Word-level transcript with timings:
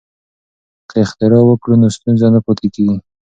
که 0.89 0.95
اختراع 1.05 1.43
وکړو 1.45 1.75
نو 1.81 1.87
ستونزه 1.95 2.27
نه 2.33 2.39
پاتې 2.45 2.67
کیږي. 2.75 2.97